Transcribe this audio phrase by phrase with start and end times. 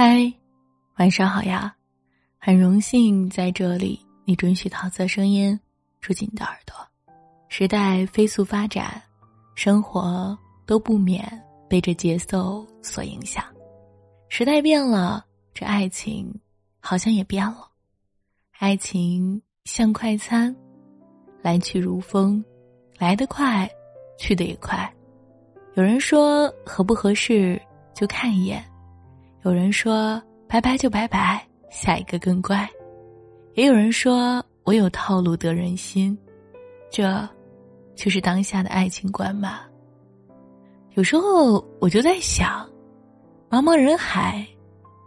[0.00, 0.32] 嗨，
[0.98, 1.74] 晚上好呀！
[2.38, 5.58] 很荣幸在这里，你准许桃色声音
[6.00, 6.76] 住进你的耳朵。
[7.48, 9.02] 时代飞速发展，
[9.56, 11.26] 生活都不免
[11.68, 13.44] 被这节奏所影响。
[14.28, 16.32] 时代变了，这爱情
[16.78, 17.68] 好像也变了。
[18.60, 20.54] 爱情像快餐，
[21.42, 22.44] 来去如风，
[22.98, 23.68] 来得快，
[24.16, 24.88] 去得也快。
[25.74, 27.60] 有人说合不合适
[27.92, 28.64] 就看一眼。
[29.48, 32.66] 有人说拜拜就拜拜，下一个更乖；
[33.54, 36.16] 也有人说我有套路得人心，
[36.90, 37.26] 这，
[37.94, 39.66] 就是当下的爱情观吧。
[40.96, 42.68] 有时候我就在想，
[43.48, 44.46] 茫茫人海，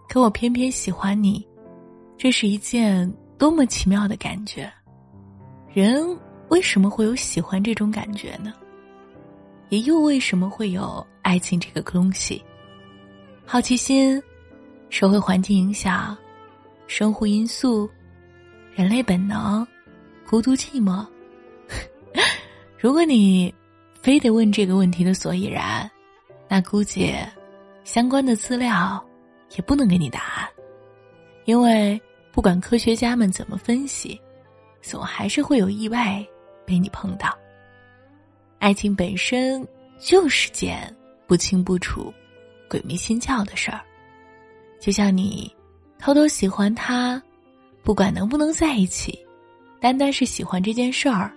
[0.09, 1.48] 可我偏偏喜欢你，
[2.18, 4.68] 这是一件多么奇妙的感觉。
[5.71, 6.04] 人
[6.49, 8.52] 为什么会有喜欢这种感觉呢？
[9.70, 12.44] 也又为什么会有爱情这个东西？
[13.46, 14.21] 好奇心、
[14.91, 16.16] 社会环境影响、
[16.86, 17.90] 生活因素、
[18.76, 19.65] 人类本能、
[20.29, 21.04] 孤独寂寞。
[22.77, 23.52] 如果你
[24.02, 25.90] 非得问这个问题的所以然，
[26.49, 27.15] 那估计
[27.85, 29.04] 相关的资料
[29.55, 30.49] 也不能给你答案，
[31.46, 31.99] 因为
[32.34, 34.20] 不管科学家们怎么分析，
[34.82, 36.24] 总还是会有意外
[36.65, 37.34] 被你碰到。
[38.60, 39.65] 爱情本身
[39.98, 40.93] 就是件
[41.27, 42.13] 不清不楚。
[42.70, 43.82] 鬼迷心窍的事儿，
[44.82, 45.49] 就像你
[45.99, 47.21] 偷偷喜欢他，
[47.84, 49.18] 不管能不能在一起，
[49.79, 51.32] 单单是喜欢这件事儿，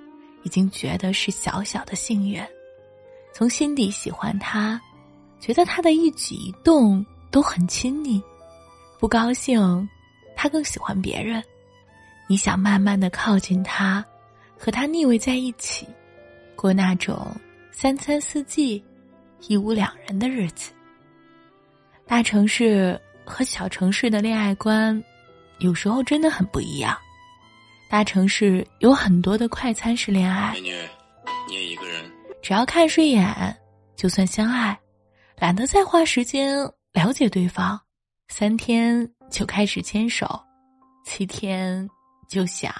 [0.45, 2.43] 已经觉得是小小的幸运。
[3.35, 4.81] 从心底喜欢他，
[5.39, 8.23] 觉得他的一举一动都很亲昵，
[8.99, 9.87] 不高兴，
[10.35, 11.45] 他更喜欢别人。
[12.27, 14.03] 你想慢慢的靠近他，
[14.59, 15.87] 和他腻味在一起，
[16.57, 17.31] 过那种
[17.71, 18.83] 三餐四季、
[19.49, 20.73] 一屋两人的日子。
[22.07, 25.03] 大城市和小城市的恋爱观，
[25.59, 26.97] 有时候真的很不一样。
[27.91, 30.73] 大城市有很多的快餐式恋爱，美女，
[31.49, 32.11] 你也一个人？
[32.43, 33.57] 只要看顺眼，
[33.97, 34.79] 就算相爱，
[35.37, 36.59] 懒得再花时间
[36.93, 37.81] 了解对方，
[38.29, 40.27] 三天就开始牵手，
[41.05, 41.89] 七天
[42.29, 42.73] 就想。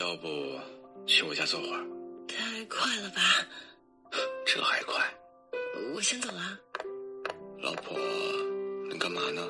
[0.00, 0.26] 要不
[1.06, 1.84] 去我家坐会儿？
[2.26, 3.20] 太快了吧？
[4.44, 4.94] 这还快？
[5.94, 6.58] 我先走了。
[7.62, 8.23] 老婆，你
[9.04, 9.42] 干嘛呢？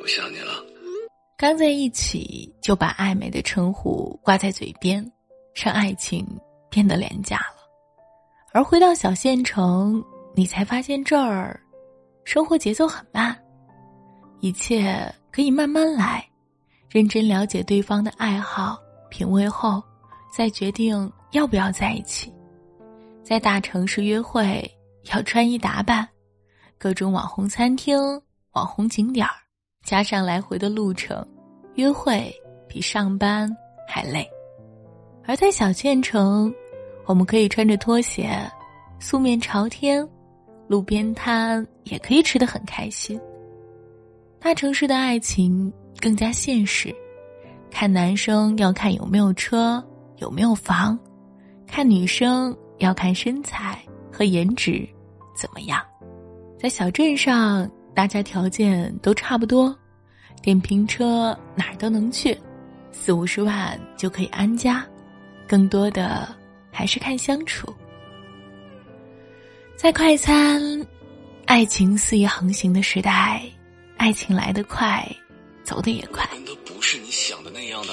[0.00, 0.64] 我想你了。
[1.36, 5.04] 刚在一起就把暧昧的称呼挂在嘴边，
[5.54, 6.26] 让爱情
[6.70, 7.68] 变得廉价了。
[8.54, 10.02] 而回到小县城，
[10.34, 11.60] 你才发现这儿
[12.24, 13.38] 生活节奏很慢，
[14.40, 16.26] 一切可以慢慢来，
[16.88, 18.78] 认真了解对方的爱好
[19.10, 19.82] 品味后，
[20.34, 22.32] 再决定要不要在一起。
[23.22, 24.66] 在大城市约会
[25.12, 26.08] 要穿衣打扮。
[26.78, 27.98] 各种网红餐厅、
[28.54, 29.32] 网红景点儿，
[29.84, 31.26] 加上来回的路程，
[31.74, 32.32] 约会
[32.68, 33.50] 比上班
[33.88, 34.24] 还累。
[35.26, 36.54] 而在小县城，
[37.04, 38.30] 我们可以穿着拖鞋，
[39.00, 40.08] 素面朝天，
[40.68, 43.20] 路边摊也可以吃得很开心。
[44.38, 46.94] 大城市的爱情更加现实，
[47.72, 49.82] 看男生要看有没有车、
[50.18, 50.96] 有没有房，
[51.66, 53.82] 看女生要看身材
[54.12, 54.88] 和颜值
[55.34, 55.82] 怎么样。
[56.56, 59.76] 在小镇上，大家条件都差不多，
[60.42, 62.36] 电瓶车哪儿都能去，
[62.90, 64.84] 四五十万就可以安家，
[65.46, 66.34] 更多的
[66.72, 67.72] 还是看相处。
[69.76, 70.86] 在快餐、
[71.46, 73.42] 爱情肆意横行的时代，
[73.96, 75.06] 爱情来得快，
[75.62, 76.26] 走得也快。
[76.26, 77.92] 可能不是你想的那样的。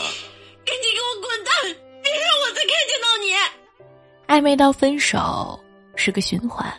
[0.65, 1.53] 赶紧给我滚蛋！
[2.01, 3.25] 别让我再看见到你。
[4.27, 5.59] 暧昧到分手
[5.95, 6.71] 是个循环。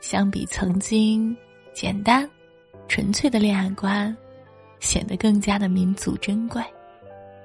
[0.00, 1.36] 相比曾经
[1.72, 2.28] 简单、
[2.88, 4.14] 纯粹的恋爱观，
[4.80, 6.62] 显得更加的民族珍贵。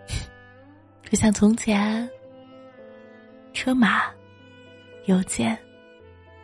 [1.09, 2.09] 就像从前，
[3.53, 4.03] 车马、
[5.05, 5.57] 邮件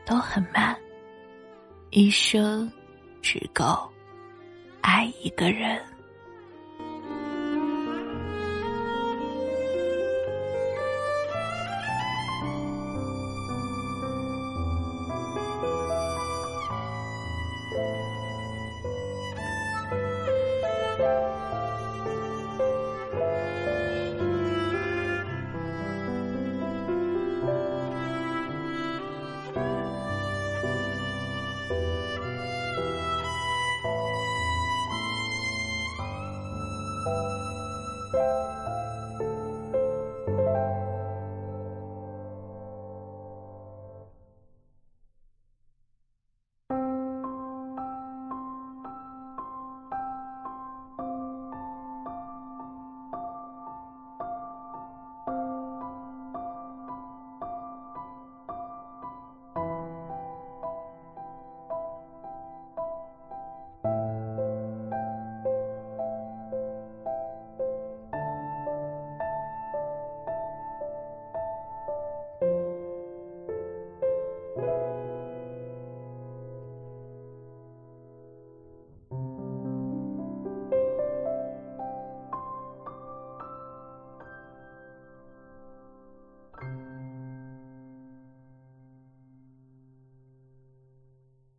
[0.06, 0.76] 都很慢，
[1.90, 2.72] 一生
[3.22, 3.90] 只够
[4.82, 5.82] 爱一个人。